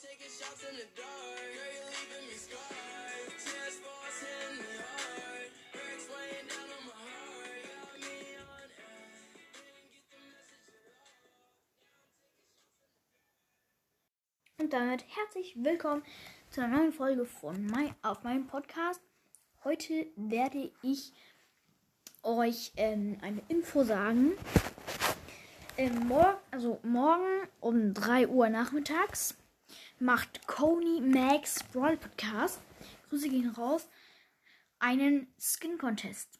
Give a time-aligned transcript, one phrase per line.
[0.00, 0.06] Und
[14.72, 16.04] damit herzlich willkommen
[16.50, 19.00] zu einer neuen Folge von mein, auf meinem Podcast.
[19.64, 21.12] Heute werde ich
[22.22, 24.34] euch ähm, eine Info sagen.
[25.76, 29.36] Ähm, mor also morgen um 3 Uhr nachmittags
[30.00, 32.60] macht Coney Max Brawl Podcast,
[33.08, 33.88] Grüße gehen raus,
[34.78, 36.38] einen Skin Contest.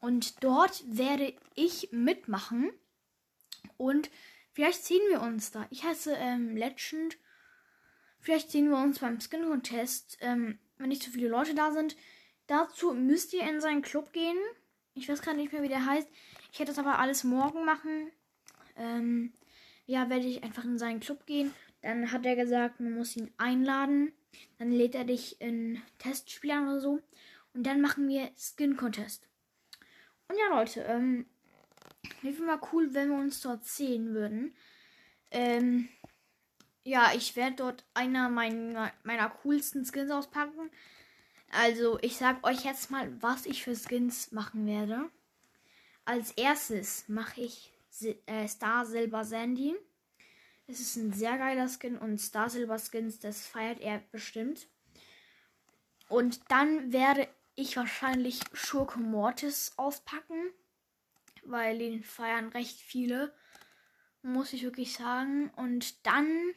[0.00, 2.70] Und dort werde ich mitmachen.
[3.76, 4.10] Und
[4.52, 5.66] vielleicht sehen wir uns da.
[5.70, 7.16] Ich heiße ähm, Legend.
[8.20, 11.96] Vielleicht sehen wir uns beim Skin Contest, ähm, wenn nicht so viele Leute da sind.
[12.46, 14.38] Dazu müsst ihr in seinen Club gehen.
[14.94, 16.08] Ich weiß gerade nicht mehr, wie der heißt.
[16.52, 18.10] Ich werde das aber alles morgen machen.
[18.76, 19.32] Ähm,
[19.86, 21.52] ja, werde ich einfach in seinen Club gehen.
[21.82, 24.12] Dann hat er gesagt, man muss ihn einladen.
[24.58, 27.00] Dann lädt er dich in Testspielern oder so.
[27.54, 29.26] Und dann machen wir Skin Contest.
[30.28, 31.26] Und ja, Leute, ähm,
[32.22, 34.54] wäre mal cool, wenn wir uns dort sehen würden.
[35.30, 35.88] Ähm,
[36.84, 40.70] ja, ich werde dort einer meiner, meiner coolsten Skins auspacken.
[41.50, 45.10] Also, ich sag euch jetzt mal, was ich für Skins machen werde.
[46.04, 47.72] Als erstes mache ich
[48.26, 49.74] äh, Star Silver Sandy.
[50.68, 54.68] Das ist ein sehr geiler Skin und Star Silver Skins, das feiert er bestimmt.
[56.10, 60.52] Und dann werde ich wahrscheinlich Schurke Mortis auspacken,
[61.42, 63.34] weil den feiern recht viele,
[64.22, 65.50] muss ich wirklich sagen.
[65.56, 66.52] Und dann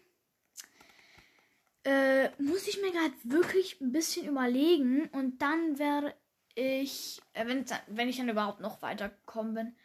[1.86, 6.14] äh, muss ich mir gerade wirklich ein bisschen überlegen und dann werde
[6.56, 9.76] ich, äh, wenn, wenn ich dann überhaupt noch weitergekommen bin,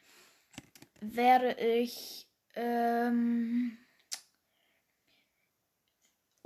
[1.00, 3.78] werde ich ähm,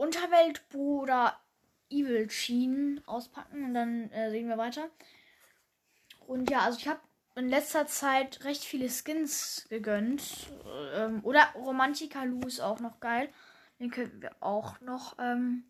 [0.00, 1.38] Unterweltbruder
[1.90, 4.88] Evil Sheen auspacken und dann äh, sehen wir weiter.
[6.26, 7.00] Und ja, also ich habe
[7.34, 10.22] in letzter Zeit recht viele Skins gegönnt.
[10.94, 13.28] Ähm, oder Romantica Lu ist auch noch geil.
[13.78, 15.64] Den könnten wir auch noch ähm,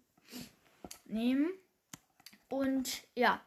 [1.07, 1.51] nehmen.
[2.49, 3.41] Und ja,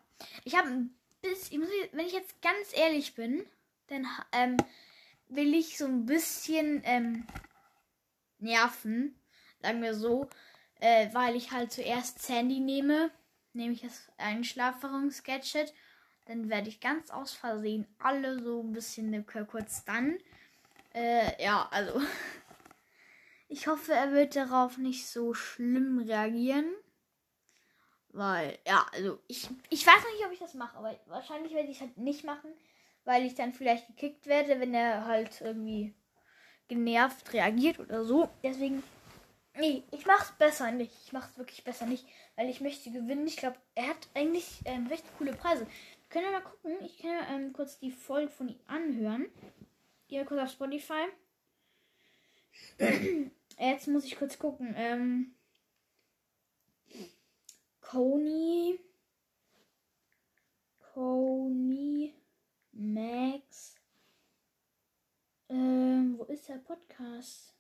[0.44, 3.46] ich habe ein bisschen, wenn ich jetzt ganz ehrlich bin,
[3.88, 4.58] dann ähm,
[5.30, 7.26] will ich so ein bisschen ähm,
[8.40, 9.16] nerven,
[9.62, 10.28] sagen wir so,
[10.80, 13.12] äh, weil ich halt zuerst Sandy nehme,
[13.54, 15.74] nehme ich das Einschlaferungsgadget,
[16.26, 20.18] dann werde ich ganz aus Versehen alle so ein bisschen kurz dann.
[20.94, 22.02] Äh, ja, also
[23.48, 26.66] ich hoffe, er wird darauf nicht so schlimm reagieren.
[28.10, 31.78] Weil, ja, also ich, ich weiß nicht, ob ich das mache, aber wahrscheinlich werde ich
[31.78, 32.52] es halt nicht machen,
[33.06, 35.96] weil ich dann vielleicht gekickt werde, wenn er halt irgendwie
[36.68, 38.30] genervt reagiert oder so.
[38.44, 38.84] Deswegen,
[39.58, 40.94] nee, ich mach's besser nicht.
[41.06, 42.06] Ich mach's wirklich besser nicht,
[42.36, 43.28] weil ich möchte gewinnen.
[43.28, 45.68] Ich glaube, er hat eigentlich ähm, recht coole Preise.
[46.10, 46.78] Können wir mal gucken?
[46.86, 49.28] Ich kann ähm, kurz die Folge von ihm anhören.
[50.08, 51.08] Wir kurz auf Spotify.
[53.60, 54.74] Jetzt muss ich kurz gucken.
[54.78, 55.34] Ähm,
[57.82, 58.80] Coney.
[60.94, 62.14] Coney.
[62.72, 63.76] Max.
[65.50, 67.53] Ähm, wo ist der Podcast?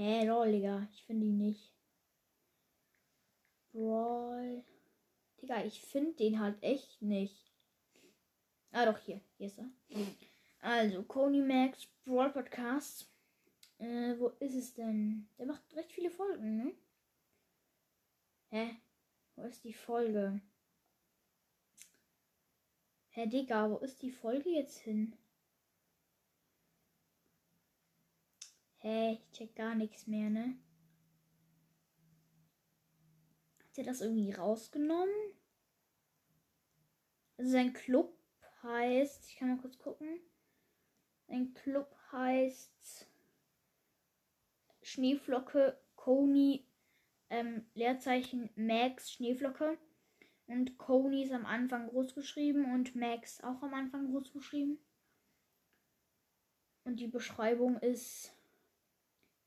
[0.00, 0.88] Hä, lol, Digga.
[0.94, 1.74] Ich finde ihn nicht.
[3.70, 4.64] Brawl.
[5.42, 7.52] Digga, ich finde den halt echt nicht.
[8.72, 9.20] Ah, doch, hier.
[9.36, 9.68] Hier ist er.
[10.62, 13.12] Also, Coney Max Brawl Podcast.
[13.76, 15.28] Äh, wo ist es denn?
[15.36, 16.74] Der macht recht viele Folgen, ne?
[18.48, 18.76] Hä?
[19.36, 20.40] Wo ist die Folge?
[23.10, 25.14] Hä, Digga, wo ist die Folge jetzt hin?
[28.82, 30.56] Hä, ich check gar nichts mehr, ne?
[33.58, 35.14] Hat er das irgendwie rausgenommen?
[37.36, 38.16] Also sein Club
[38.62, 40.20] heißt, ich kann mal kurz gucken.
[41.28, 43.06] Sein Club heißt
[44.82, 46.66] Schneeflocke Coney
[47.30, 49.78] ähm, Leerzeichen Max Schneeflocke.
[50.46, 54.78] Und Coney ist am Anfang groß geschrieben und Max auch am Anfang groß geschrieben.
[56.84, 58.34] Und die Beschreibung ist: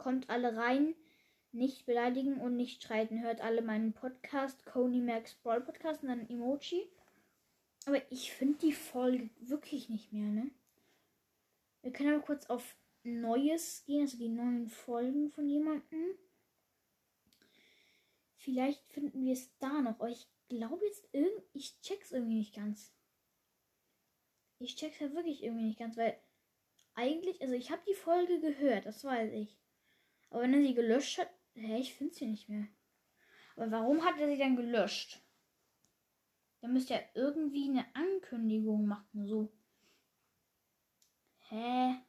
[0.03, 0.95] Kommt alle rein,
[1.53, 3.23] nicht beleidigen und nicht streiten.
[3.23, 6.89] Hört alle meinen Podcast, Coney Max Brawl Podcast und dann Emoji.
[7.85, 10.51] Aber ich finde die Folge wirklich nicht mehr, ne?
[11.83, 16.17] Wir können aber kurz auf Neues gehen, also die neuen Folgen von jemandem.
[18.35, 20.01] Vielleicht finden wir es da noch.
[20.01, 22.93] Aber ich glaube jetzt irgendwie, ich check's irgendwie nicht ganz.
[24.59, 26.19] Ich check's ja wirklich irgendwie nicht ganz, weil
[26.93, 29.62] eigentlich, also ich habe die Folge gehört, das weiß ich.
[30.33, 32.67] Aber wenn er sie gelöscht hat, Hä, ich finde sie nicht mehr.
[33.55, 35.21] Aber warum hat er sie dann gelöscht?
[36.61, 39.53] Da müsste er irgendwie eine Ankündigung machen, so.
[41.49, 42.01] Hä?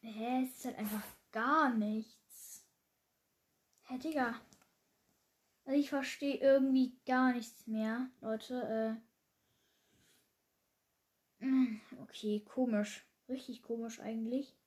[0.00, 2.66] Hä, es ist halt einfach gar nichts.
[3.82, 4.40] Hä, Digga.
[5.64, 9.00] Also ich verstehe irgendwie gar nichts mehr, Leute.
[11.40, 11.44] Äh.
[11.44, 13.06] Mm, Okay, komisch.
[13.28, 14.59] Richtig komisch eigentlich.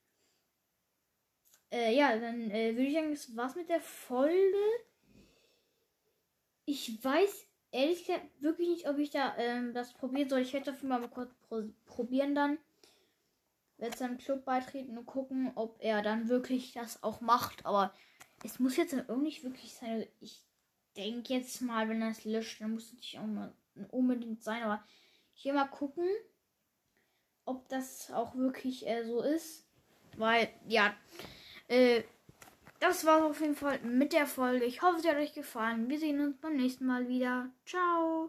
[1.74, 4.64] Äh, ja, dann äh, würde ich sagen, das war's mit der Folge.
[6.66, 10.42] Ich weiß ehrlich gesagt wirklich nicht, ob ich da ähm, das probieren soll.
[10.42, 12.60] Ich werde dafür mal kurz pro probieren dann.
[13.78, 17.66] Werde seinem Club beitreten und gucken, ob er dann wirklich das auch macht.
[17.66, 17.92] Aber
[18.44, 19.90] es muss jetzt dann irgendwie wirklich sein.
[19.94, 20.44] Also ich
[20.96, 23.20] denke jetzt mal, wenn er es löscht, dann muss es nicht
[23.90, 24.62] unbedingt sein.
[24.62, 24.86] Aber
[25.34, 26.08] ich will mal gucken,
[27.46, 29.68] ob das auch wirklich äh, so ist.
[30.18, 30.96] Weil, ja,
[31.68, 32.04] äh,
[32.80, 34.66] das war auf jeden Fall mit der Folge.
[34.66, 35.90] Ich hoffe, sie hat euch gefallen.
[35.90, 37.50] Wir sehen uns beim nächsten Mal wieder.
[37.66, 38.22] Ciao.